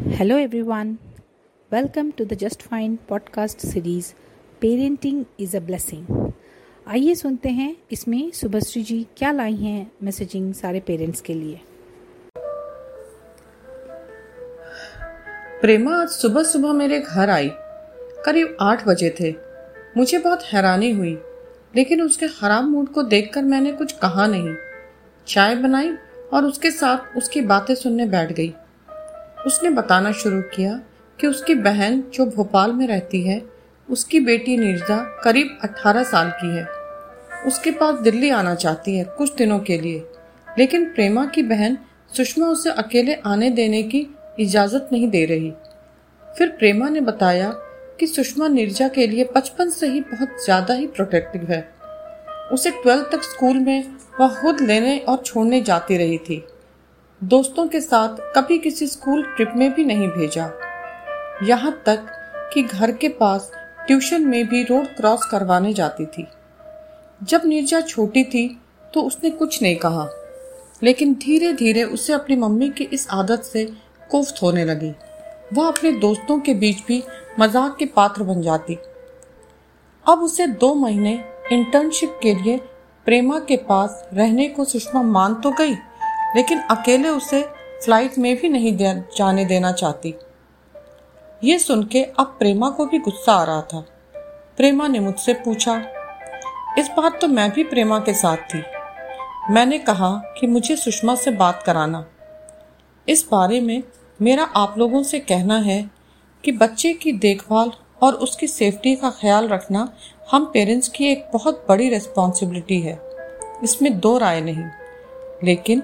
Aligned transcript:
Hello, 0.00 0.36
everyone. 0.46 0.98
Welcome 1.70 2.06
to 2.18 2.24
the 2.24 2.36
Just 2.42 2.62
Fine 2.62 2.92
podcast 3.10 3.64
series 3.64 4.04
parenting 4.60 5.24
is 5.40 5.56
a 5.56 5.60
Blessing. 5.60 6.32
आइए 6.88 7.14
सुनते 7.14 7.48
हैं 7.48 7.76
इसमें 7.92 8.30
सुभश्री 8.30 8.82
जी 8.82 9.06
क्या 9.16 9.32
लाई 9.32 9.54
हैं 9.54 9.92
मैसेजिंग 10.02 10.54
सारे 10.54 10.80
पेरेंट्स 10.80 11.20
के 11.20 11.34
लिए। 11.34 11.60
प्रेमा 15.60 16.02
आज 16.02 16.08
सुबह 16.08 16.42
सुबह 16.42 16.72
मेरे 16.72 17.00
घर 17.00 17.30
आई। 17.30 17.50
करीब 18.26 18.56
आठ 18.60 18.86
बजे 18.88 19.14
थे। 19.20 19.34
मुझे 19.96 20.18
बहुत 20.18 20.42
हैरानी 20.42 20.90
हुई 20.90 21.18
लेकिन 21.76 22.02
उसके 22.02 22.28
खराब 22.28 22.64
मूड 22.64 22.88
को 22.88 23.02
देखकर 23.02 23.42
मैंने 23.42 23.72
कुछ 23.72 23.92
कहा 23.92 24.26
नहीं। 24.26 24.54
चाय 25.26 25.54
बनाई 25.54 25.94
और 26.32 26.44
उसके 26.44 26.70
साथ 26.70 27.16
उसकी 27.16 27.40
बातें 27.40 27.74
सुनने 27.74 28.06
बैठ 28.06 28.32
गई। 28.32 28.54
उसने 29.46 29.70
बताना 29.70 30.12
शुरू 30.12 30.40
किया 30.54 30.80
कि 31.18 31.26
उसकी 31.26 31.54
बहन 31.54 32.02
जो 32.14 32.26
भोपाल 32.26 32.72
में 32.72 32.86
रहती 32.86 33.22
है, 33.22 33.42
उसकी 33.88 34.20
बेटी 34.20 34.56
नीरजा 34.56 34.96
करीब 35.24 35.58
18 35.64 36.04
साल 36.04 36.30
की 36.30 36.56
है। 36.56 36.66
उसके 37.46 37.70
पास 37.70 38.00
दिल्ली 38.00 38.30
आना 38.30 38.54
चाहती 38.54 38.96
है 38.96 39.04
कुछ 39.18 39.34
दिनों 39.34 39.58
के 39.58 39.78
लिए, 39.78 40.04
लेकिन 40.48 40.84
प्रेमा 40.84 41.24
की 41.26 41.42
बहन 41.42 41.78
सुषमा 42.16 42.46
उसे 42.46 42.70
अकेले 42.70 43.14
आने 43.26 43.50
देने 43.50 43.82
की 43.82 44.06
इजाज़त 44.40 44.88
नहीं 44.92 45.08
दे 45.08 45.24
रही। 45.24 45.52
फिर 46.28 46.48
प्रेमा 46.48 46.88
ने 46.88 47.00
बताया 47.00 47.50
कि 48.00 48.06
सुषमा 48.06 48.48
नीरजा 48.48 48.88
के 48.88 49.06
लिए 49.06 49.28
बचपन 49.36 49.70
से 49.70 49.88
ही 49.88 50.00
बहुत 50.00 50.44
ज़्यादा 50.44 50.74
ही 50.74 50.86
प्रोटेक्टिव 50.86 51.50
है। 51.50 51.62
उसे 52.52 52.70
ट्वेल्थ 52.70 53.10
तक 53.12 53.22
स्कूल 53.22 53.58
में 53.58 53.84
वह 54.20 54.40
खुद 54.40 54.60
लेने 54.60 54.98
और 54.98 55.22
छोड़ने 55.26 55.60
जाती 55.60 55.96
रही 55.96 56.18
थी। 56.18 56.44
दोस्तों 57.22 57.66
के 57.68 57.80
साथ 57.80 58.16
कभी 58.34 58.56
किसी 58.58 58.86
स्कूल 58.86 59.22
ट्रिप 59.26 59.52
में 59.56 59.72
भी 59.72 59.84
नहीं 59.84 60.06
भेजा। 60.08 60.44
यहाँ 61.42 61.70
तक 61.86 62.06
कि 62.54 62.62
घर 62.62 62.92
के 62.92 63.08
पास 63.08 63.50
ट्यूशन 63.86 64.22
में 64.22 64.48
भी 64.48 64.62
रोड 64.62 64.86
क्रॉस 64.96 65.24
करवाने 65.24 65.72
जाती 65.72 66.06
थी। 66.06 66.26
जब 67.20 67.42
नीरजा 67.44 67.80
छोटी 67.80 68.24
थी 68.24 68.46
तो 68.94 69.02
उसने 69.02 69.30
कुछ 69.30 69.60
नहीं 69.62 69.76
कहा। 69.76 70.08
लेकिन 70.82 71.14
धीरे 71.14 71.52
धीरे 71.52 71.84
उसे 71.84 72.12
अपनी 72.12 72.36
मम्मी 72.36 72.68
की 72.70 72.84
इस 72.84 73.06
आदत 73.10 73.42
से 73.42 73.64
कोफ्त 74.10 74.42
होने 74.42 74.64
लगी। 74.64 74.92
वह 75.52 75.68
अपने 75.68 75.92
दोस्तों 75.92 76.38
के 76.40 76.54
बीच 76.54 76.84
भी 76.86 77.02
मज़ाक 77.40 77.76
के 77.78 77.86
पात्र 77.86 78.22
बन 78.22 78.42
जाती। 78.42 78.78
अब 80.06 80.22
उसे 80.22 80.46
दो 80.46 80.74
महीने 80.74 81.14
इंटर्नशिप 81.52 82.18
के 82.22 82.34
लिए 82.34 82.60
प्रेमा 83.06 83.38
के 83.38 83.56
पास 83.62 84.04
रहने 84.14 84.48
को 84.48 84.64
सुषमा 84.64 85.02
मान 85.02 85.34
तो 85.34 85.50
गई। 85.50 85.74
लेकिन 86.36 86.58
अकेले 86.70 87.08
उसे 87.08 87.42
फ़्लाइट 87.84 88.18
में 88.18 88.36
भी 88.36 88.48
नहीं 88.48 88.76
दे, 88.76 88.92
जाने 89.16 89.44
देना 89.44 89.72
चाहती। 89.72 90.14
ये 91.44 91.58
सुन 91.58 91.82
के 91.84 92.02
अब 92.18 92.36
प्रेमा 92.38 92.70
को 92.70 92.86
भी 92.86 92.98
गुस्सा 92.98 93.32
आ 93.32 93.44
रहा 93.44 93.62
था। 93.62 93.84
प्रेमा 94.56 94.88
ने 94.88 95.00
मुझसे 95.00 95.34
पूछा 95.34 95.76
इस 96.78 96.90
बात 96.96 97.20
तो 97.20 97.28
मैं 97.28 97.50
भी 97.50 97.64
प्रेमा 97.64 97.98
के 97.98 98.14
साथ 98.14 98.36
थी। 98.54 98.62
मैंने 99.50 99.78
कहा 99.78 100.10
कि 100.40 100.46
मुझे 100.46 100.76
सुषमा 100.76 101.14
से 101.14 101.30
बात 101.30 101.62
कराना। 101.62 102.04
इस 103.08 103.26
बारे 103.32 103.60
में 103.60 103.82
मेरा 104.20 104.44
आप 104.56 104.74
लोगों 104.78 105.02
से 105.02 105.18
कहना 105.20 105.58
है 105.58 105.82
कि 106.44 106.52
बच्चे 106.52 106.92
की 106.92 107.12
देखभाल 107.12 107.70
और 108.02 108.14
उसकी 108.14 108.46
सेफ्टी 108.46 108.94
का 108.96 109.10
ख्याल 109.10 109.48
रखना 109.48 109.88
हम 110.30 110.44
पेरेंट्स 110.44 110.88
की 110.88 111.06
एक 111.06 111.28
बहुत 111.32 111.64
बड़ी 111.68 111.88
रिस्पॉन्सिबिलिटी 111.88 112.80
है। 112.80 112.98
इसमें 113.64 113.98
दो 114.00 114.16
राय 114.18 114.40
नहीं 114.40 114.64
लेकिन 115.44 115.82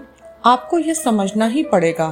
आपको 0.49 0.79
यह 0.79 0.95
समझना 0.95 1.47
ही 1.47 1.63
पड़ेगा 1.63 2.11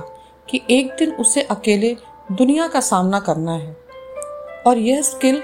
कि 0.50 0.62
एक 0.70 0.96
दिन 0.98 1.12
उसे 1.12 1.42
अकेले 1.42 1.96
दुनिया 2.32 2.68
का 2.68 2.80
सामना 2.80 3.20
करना 3.20 3.52
है। 3.52 3.76
और 4.66 4.78
यह 4.78 5.02
स्किल 5.02 5.42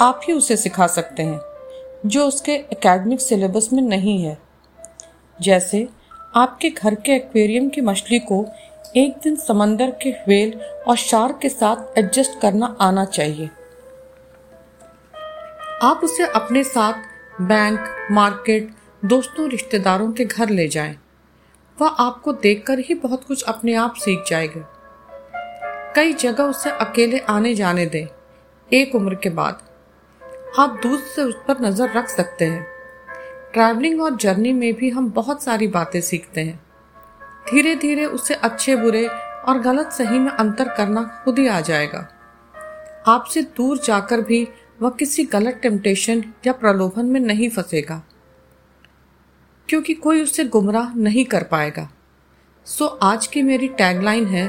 आप 0.00 0.20
ही 0.24 0.32
उसे 0.32 0.56
सिखा 0.56 0.86
सकते 0.86 1.22
हैं, 1.22 1.40
जो 2.06 2.26
उसके 2.26 2.52
एकेडमिक 2.52 3.20
सिलेबस 3.20 3.68
में 3.72 3.82
नहीं 3.82 4.24
है। 4.24 4.38
जैसे 5.40 5.88
आपके 6.36 6.70
घर 6.70 6.94
के 6.94 7.12
एक्वेरियम 7.12 7.68
की 7.68 7.80
मछली 7.80 8.18
को 8.18 8.46
एक 8.96 9.14
दिन 9.22 9.36
समंदर 9.36 9.90
के 9.90 10.10
व्हेल 10.10 10.60
और 10.88 10.96
शार्क 10.96 11.38
के 11.42 11.48
साथ 11.48 11.98
एडजस्ट 11.98 12.40
करना 12.40 12.76
आना 12.80 13.04
चाहिए। 13.04 13.50
आप 15.82 16.00
उसे 16.04 16.26
अपने 16.26 16.64
साथ 16.64 16.94
बैंक 17.40 18.08
मार्केट 18.10 18.74
दोस्तों, 19.04 19.48
रिश्तेदारों 19.48 20.12
के 20.12 20.24
घर 20.24 20.48
ले 20.48 20.68
जाएँ। 20.68 20.96
वह 21.78 21.88
आपको 21.88 22.32
देखकर 22.32 22.78
ही 22.78 22.94
बहुत 22.94 23.24
कुछ 23.24 23.42
अपने 23.42 23.74
आप 23.74 23.94
सीख 23.94 24.24
जाएगा। 24.28 24.60
कई 25.96 26.12
जगह 26.12 26.44
उसे 26.44 26.70
अकेले 26.70 27.18
आने 27.18 27.54
जाने 27.54 27.86
दें, 27.86 28.06
एक 28.70 28.94
उम्र 28.94 29.14
के 29.14 29.30
बाद। 29.30 29.62
आप 30.58 30.78
दूर 30.82 30.98
से 30.98 31.22
उस 31.22 31.34
पर 31.48 31.60
नज़र 31.60 31.90
रख 31.90 32.08
सकते 32.08 32.44
हैं। 32.44 32.66
ट्रैवलिंग 33.52 34.00
और 34.00 34.16
जर्नी 34.16 34.52
में 34.52 34.72
भी 34.74 34.90
हम 34.90 35.10
बहुत 35.10 35.42
सारी 35.42 35.66
बातें 35.66 36.00
सीखते 36.00 36.40
हैं। 36.40 36.60
धीरे 37.50 37.74
धीरे 37.76 38.04
उसे 38.04 38.34
अच्छे, 38.34 38.76
बुरे 38.76 39.06
और 39.48 39.58
गलत 39.58 39.92
सही 39.92 40.18
में 40.18 40.32
अंतर 40.32 40.68
करना 40.68 41.02
खुद 41.24 41.38
ही 41.38 41.46
आ 41.46 41.60
जाएगा। 41.60 42.08
आपसे 43.06 43.42
दूर 43.42 43.78
जाकर 43.78 44.20
भी 44.20 44.48
वह 44.82 44.90
किसी 44.90 45.24
गलत 45.24 45.58
टेम्पटेशन 45.62 46.24
या 46.46 46.52
प्रलोभन 46.52 47.06
में 47.06 47.20
नहीं 47.20 47.50
फंसेगा। 47.50 48.02
क्योंकि 49.68 49.94
कोई 49.94 50.22
उसे 50.22 50.44
गुमराह 50.44 50.94
नहीं 50.94 51.24
कर 51.24 51.42
पाएगा। 51.42 51.88
सो 52.66 52.84
so, 52.84 52.98
आज 53.02 53.26
की 53.26 53.42
मेरी 53.42 53.68
टैगलाइन 53.68 54.26
है 54.26 54.46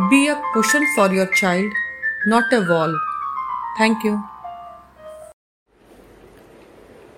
be 0.00 0.26
a 0.26 0.34
cushion 0.54 0.86
for 0.96 1.14
your 1.14 1.26
child 1.36 1.72
not 2.28 2.54
a 2.54 2.58
wall 2.58 2.98
thank 3.80 4.04
you 4.06 4.16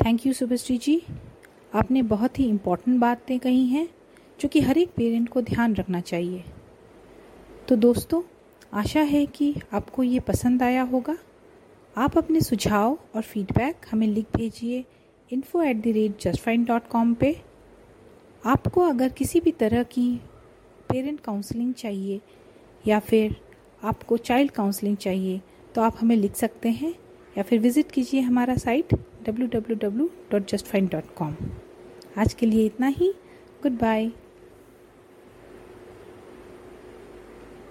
thank 0.04 0.26
you 0.26 0.32
Subhashree 0.32 0.78
ji 0.78 1.02
आपने 1.74 2.02
बहुत 2.02 2.38
ही 2.38 2.44
इम्पोर्टेंट 2.44 2.98
बातें 3.00 3.38
कही 3.38 3.66
हैं 3.66 3.88
जो 4.40 4.48
कि 4.48 4.60
हर 4.60 4.78
एक 4.78 4.90
पेरेंट 4.96 5.28
को 5.28 5.42
ध्यान 5.42 5.74
रखना 5.74 6.00
चाहिए। 6.00 6.44
तो 7.68 7.76
दोस्तों 7.76 8.22
आशा 8.74 9.00
है 9.00 9.24
कि 9.26 9.54
आपको 9.72 10.02
ये 10.02 10.20
पसंद 10.20 10.62
आया 10.62 10.82
होगा। 10.82 11.16
आप 11.96 12.18
अपने 12.18 12.40
सुझाव 12.40 12.98
और 13.16 13.22
फीडबैक 13.22 13.86
हमें 13.90 14.06
लिख 14.06 14.26
भेजिए 14.36 14.84
info 15.32 15.62
at 15.62 15.76
the 15.76 15.92
rate 15.92 16.20
just 16.20 16.40
fine 16.40 16.64
dot 16.64 16.86
com 16.86 17.14
पर 17.14 17.34
आपको 18.46 18.80
अगर 18.80 19.08
किसी 19.08 19.40
भी 19.40 19.50
तरह 19.50 19.82
की 19.82 20.20
पेरेंट 20.88 21.20
काउंसलिंग 21.20 21.74
चाहिए 21.74 22.20
या 22.86 22.98
फिर 23.00 23.36
आपको 23.84 24.16
चाइल्ड 24.16 24.50
काउंसलिंग 24.50 24.96
चाहिए 24.96 25.40
तो 25.74 25.82
आप 25.82 25.96
हमें 26.00 26.16
लिख 26.16 26.34
सकते 26.34 26.68
हैं 26.68 26.94
या 27.38 27.42
फिर 27.42 27.58
विज़िट 27.58 27.90
कीजिए 27.90 28.20
हमारा 28.20 28.56
site 28.56 28.94
W 28.94 29.48
W 29.48 29.76
W 29.76 30.10
dot 30.32 30.48
just 30.48 30.66
fine 30.66 30.86
dot 30.86 31.14
com 31.16 31.36
आज 32.18 32.34
के 32.34 32.46
लिए 32.46 32.66
इतना 32.66 32.86
ही। 32.86 33.12
Good 33.62 33.72
bye 33.72 34.10